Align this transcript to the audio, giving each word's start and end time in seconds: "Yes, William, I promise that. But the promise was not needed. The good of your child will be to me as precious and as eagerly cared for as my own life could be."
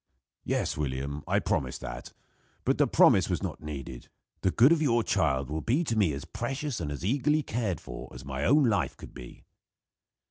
"Yes, 0.43 0.77
William, 0.77 1.23
I 1.27 1.37
promise 1.37 1.77
that. 1.77 2.11
But 2.65 2.79
the 2.79 2.87
promise 2.87 3.29
was 3.29 3.43
not 3.43 3.61
needed. 3.61 4.09
The 4.41 4.49
good 4.49 4.71
of 4.71 4.81
your 4.81 5.03
child 5.03 5.47
will 5.51 5.61
be 5.61 5.83
to 5.83 5.95
me 5.95 6.11
as 6.13 6.25
precious 6.25 6.79
and 6.79 6.91
as 6.91 7.05
eagerly 7.05 7.43
cared 7.43 7.79
for 7.79 8.11
as 8.11 8.25
my 8.25 8.43
own 8.43 8.63
life 8.63 8.97
could 8.97 9.13
be." 9.13 9.43